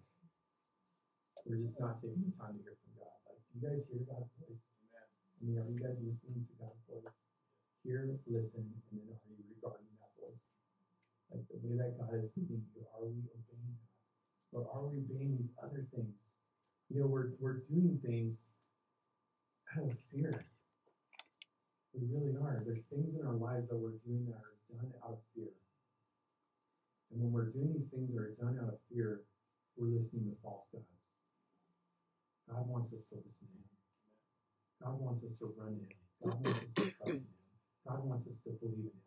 [1.45, 3.13] We're just not taking the time to hear from God.
[3.29, 4.57] Like, do you guys hear God's voice?
[5.41, 7.13] Mean, are you guys listening to God's voice?
[7.85, 10.41] Hear, listen, and then are you regarding that voice?
[11.29, 13.87] Like the way that God is leading you, are we obeying that?
[14.51, 16.33] Or are we obeying these other things?
[16.89, 18.41] You know, we're, we're doing things
[19.77, 20.33] out of fear.
[21.93, 22.63] We really are.
[22.65, 25.53] There's things in our lives that we're doing that are done out of fear.
[27.11, 29.21] And when we're doing these things that are done out of fear,
[29.77, 30.85] we're listening to false gods.
[32.49, 33.76] God wants us to listen to Him.
[34.83, 35.95] God wants us to run to Him.
[36.23, 37.25] God wants us to trust in Him.
[37.87, 39.01] God wants us to believe in Him.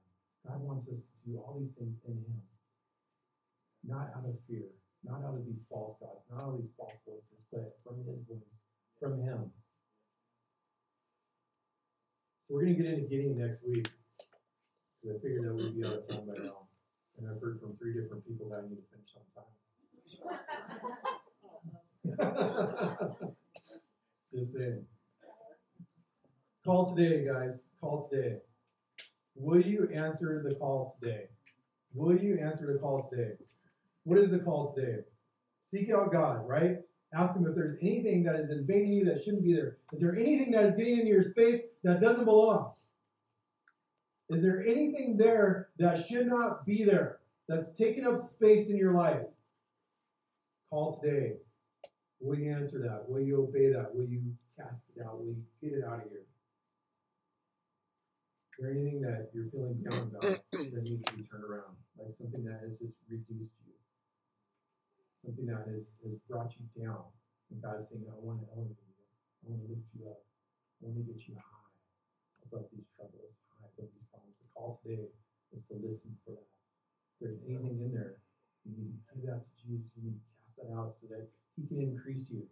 [0.47, 2.43] God wants us to do all these things in Him.
[3.87, 4.69] Not out of fear,
[5.05, 8.21] not out of these false gods, not out of these false voices, but from His
[8.29, 8.51] voice,
[8.99, 9.53] from Him.
[12.41, 13.89] So we're going to get into Gideon next week.
[15.01, 16.67] Because I figured that we'd be out of time by now.
[17.17, 19.55] And I've heard from three different people that I need to finish on time.
[24.35, 24.85] Just saying.
[26.65, 27.63] Call today, guys.
[27.81, 28.37] Call today.
[29.35, 31.25] Will you answer the call today?
[31.95, 33.33] Will you answer the call today?
[34.05, 34.99] What is the call today?
[35.63, 36.77] Seek out God, right?
[37.15, 39.79] Ask Him if there's anything that is invading you that shouldn't be there.
[39.93, 42.73] Is there anything that is getting into your space that doesn't belong?
[44.29, 48.93] Is there anything there that should not be there, that's taking up space in your
[48.93, 49.23] life?
[50.69, 51.37] Call today.
[52.21, 53.09] Will you answer that?
[53.09, 53.95] Will you obey that?
[53.95, 54.21] Will you
[54.59, 55.19] cast it out?
[55.19, 56.21] Will you get it out of here?
[58.61, 60.21] Is there anything that you're feeling down about
[60.53, 61.81] that needs to be turned around?
[61.97, 63.73] Like something that has just reduced you?
[65.25, 67.09] Something that has, has brought you down?
[67.49, 69.01] And God is saying, I want to elevate you.
[69.01, 70.21] I want to lift you up.
[70.21, 71.73] I want to get you high
[72.45, 74.37] above these troubles, high above these problems.
[74.37, 75.09] The call today
[75.57, 76.45] is to listen for that.
[77.17, 78.21] If there's anything in there,
[78.69, 79.89] you need to give that to Jesus.
[79.97, 82.45] You need to cast that out so that He can increase you.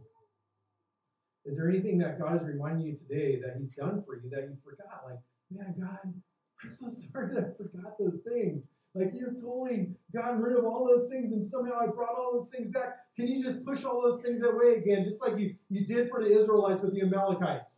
[1.44, 4.48] Is there anything that God is reminding you today that He's done for you that
[4.48, 5.04] you forgot?
[5.04, 5.98] Like, man, God,
[6.62, 8.64] I'm so sorry that I forgot those things.
[8.94, 12.48] Like you've totally gotten rid of all those things, and somehow I brought all those
[12.48, 12.96] things back.
[13.16, 16.22] Can you just push all those things away again, just like you, you did for
[16.22, 17.76] the Israelites with the Amalekites?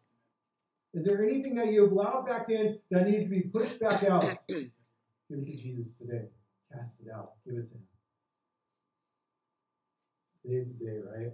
[0.94, 4.04] Is there anything that you have allowed back in that needs to be pushed back
[4.04, 4.38] out?
[4.48, 4.68] Give
[5.30, 6.26] it to Jesus today.
[6.72, 7.32] Cast it out.
[7.44, 7.84] Give it to Him.
[10.42, 11.32] Today's the day, right?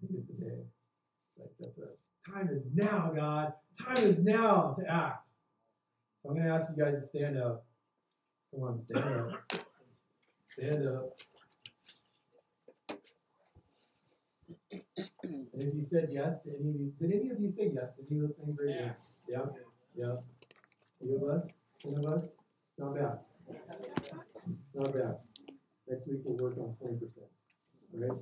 [0.00, 0.58] Today's the day.
[1.38, 3.52] Like that's a time is now, God.
[3.78, 5.26] Time is now to act.
[6.22, 7.64] So I'm going to ask you guys to stand up.
[8.52, 9.52] Come on, stand up.
[10.52, 11.18] Stand up.
[15.22, 17.96] And if you said yes to any of these, did any of you say yes
[17.96, 18.96] to any of those things right here?
[19.28, 19.46] Yeah.
[19.96, 20.16] Yeah.
[21.00, 21.48] Few of us,
[21.82, 22.28] ten of us.
[22.78, 23.18] Not bad.
[24.74, 25.18] Not bad.
[25.88, 27.30] Next week we'll work on twenty percent.
[27.92, 28.18] Right?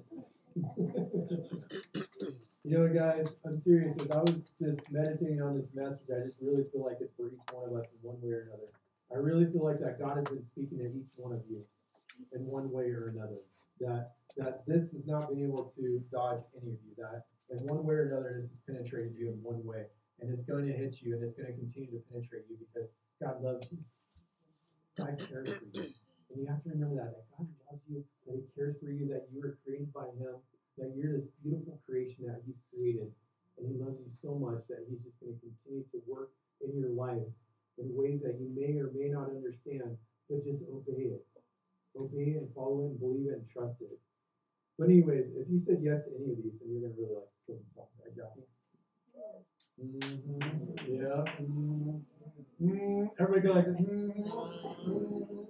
[2.66, 3.94] you know, guys, I'm serious.
[4.00, 7.28] As I was just meditating on this message, I just really feel like it's for
[7.28, 8.74] each one of us in one way or another.
[9.14, 11.62] I really feel like that God has been speaking to each one of you
[12.34, 13.38] in one way or another.
[13.78, 16.90] That that this has not been able to dodge any of you.
[16.98, 19.86] That in one way or another, this has penetrated you in one way,
[20.18, 22.90] and it's going to hit you, and it's going to continue to penetrate you because
[23.22, 23.78] God loves you.
[24.98, 25.86] God cares for you,
[26.34, 29.06] and you have to remember that that God loves you, that He cares for you,
[29.14, 30.34] that you were created by Him,
[30.78, 33.10] that you're this beautiful creation that He's created,
[33.58, 36.30] and He loves you so much that He's just going to continue to work
[36.62, 37.26] in your life
[37.78, 39.96] in ways that you may or may not understand,
[40.28, 41.24] but just obey it.
[41.96, 43.98] Obey it and follow it and believe it and trust it.
[44.78, 47.32] But anyways, if you said yes to any of these, then you're gonna really like
[47.46, 48.46] kill yourself, right, Jackie?
[49.82, 50.92] Mm-hmm.
[50.94, 51.24] Yeah.
[51.42, 51.96] Mm-hmm.
[52.62, 53.04] Mm-hmm.
[53.20, 53.76] Everybody go like this.
[53.76, 55.42] Mm-hmm.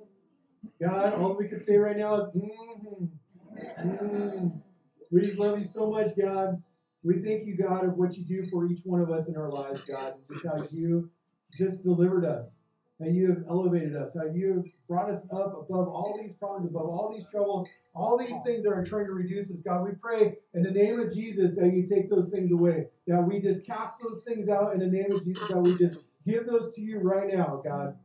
[0.80, 3.04] God, all we can say right now is mm-hmm.
[3.56, 4.48] Mm-hmm.
[5.10, 6.62] We just love you so much, God.
[7.02, 9.50] We thank you, God, of what you do for each one of us in our
[9.50, 10.14] lives, God.
[10.28, 11.08] Just how you
[11.56, 12.46] just delivered us,
[13.00, 16.68] how you have elevated us, how you have brought us up above all these problems,
[16.68, 19.58] above all these troubles, all these things that are trying to reduce us.
[19.64, 23.22] God, we pray in the name of Jesus that you take those things away, that
[23.22, 26.46] we just cast those things out in the name of Jesus, that we just give
[26.46, 27.96] those to you right now, God.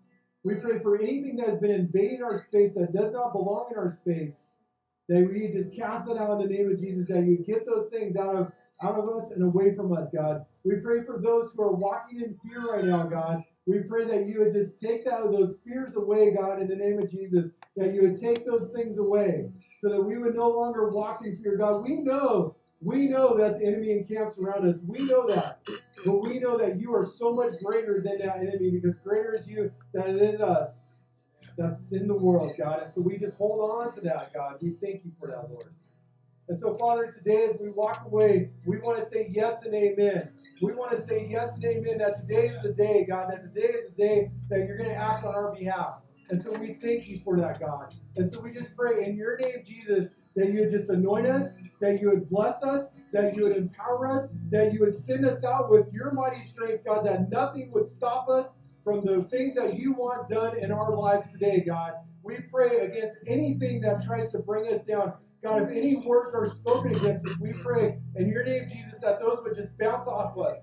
[0.44, 3.78] We pray for anything that has been invading our space that does not belong in
[3.78, 4.34] our space,
[5.10, 7.90] that we just cast it out in the name of Jesus, that you get those
[7.90, 8.52] things out of
[8.84, 10.44] out of us and away from us, God.
[10.64, 13.44] We pray for those who are walking in fear right now, God.
[13.68, 16.98] We pray that you would just take that those fears away, God, in the name
[16.98, 17.52] of Jesus.
[17.78, 19.50] That you would take those things away,
[19.80, 21.84] so that we would no longer walk in fear, God.
[21.84, 24.82] We know, we know that the enemy encamps around us.
[24.86, 25.60] We know that,
[26.06, 29.48] but we know that you are so much greater than that enemy, because greater is
[29.48, 30.74] you than it is us.
[31.58, 32.84] That's in the world, God.
[32.84, 34.58] And so we just hold on to that, God.
[34.62, 35.74] We thank you for that, Lord.
[36.48, 40.30] And so, Father, today as we walk away, we want to say yes and amen.
[40.62, 43.68] We want to say yes and amen that today is the day, God, that today
[43.74, 45.96] is the day that you're going to act on our behalf.
[46.30, 47.94] And so we thank you for that, God.
[48.16, 51.52] And so we just pray in your name, Jesus, that you would just anoint us,
[51.80, 55.44] that you would bless us, that you would empower us, that you would send us
[55.44, 58.48] out with your mighty strength, God, that nothing would stop us
[58.84, 61.94] from the things that you want done in our lives today, God.
[62.24, 65.14] We pray against anything that tries to bring us down.
[65.44, 69.20] God, if any words are spoken against us, we pray in your name, Jesus, that
[69.20, 70.58] those would just bounce off us.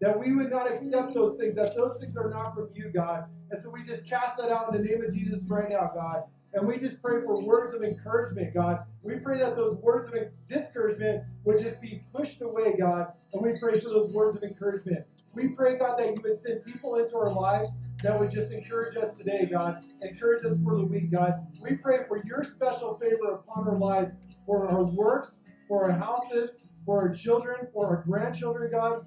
[0.00, 3.24] That we would not accept those things, that those things are not from you, God.
[3.50, 6.22] And so we just cast that out in the name of Jesus right now, God.
[6.52, 8.80] And we just pray for words of encouragement, God.
[9.02, 10.14] We pray that those words of
[10.48, 13.12] discouragement would just be pushed away, God.
[13.32, 15.04] And we pray for those words of encouragement.
[15.32, 17.70] We pray, God, that you would send people into our lives
[18.02, 19.84] that would just encourage us today, God.
[20.02, 21.46] Encourage us for the week, God.
[21.60, 24.12] We pray for your special favor upon our lives,
[24.46, 29.06] for our works, for our houses, for our children, for our grandchildren, God.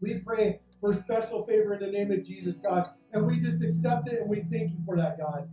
[0.00, 2.90] We pray for special favor in the name of Jesus, God.
[3.12, 5.48] And we just accept it and we thank you for that, God.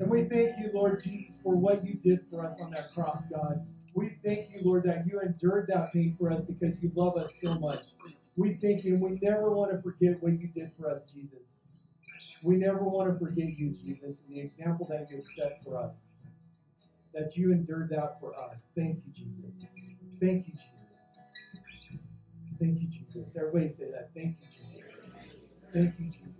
[0.00, 3.22] And we thank you, Lord Jesus, for what you did for us on that cross,
[3.30, 3.66] God.
[3.94, 7.30] We thank you, Lord, that you endured that pain for us because you love us
[7.42, 7.84] so much.
[8.34, 11.56] We thank you, and we never want to forget what you did for us, Jesus.
[12.42, 15.76] We never want to forget you, Jesus, and the example that you have set for
[15.76, 15.92] us.
[17.12, 18.64] That you endured that for us.
[18.74, 19.70] Thank you, Jesus.
[20.18, 20.70] Thank you, Jesus.
[22.58, 23.36] Thank you, Jesus.
[23.36, 24.10] Everybody say that.
[24.14, 25.04] Thank you, Jesus.
[25.74, 26.39] Thank you, Jesus.